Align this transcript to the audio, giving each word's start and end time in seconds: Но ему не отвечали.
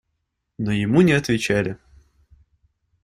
Но 0.57 0.71
ему 0.71 1.01
не 1.01 1.11
отвечали. 1.13 1.77